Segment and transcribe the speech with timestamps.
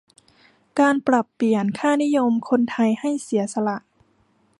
[0.79, 3.77] การปรับเปลี่ยนค่านิยมคนไทยให้เสียสละ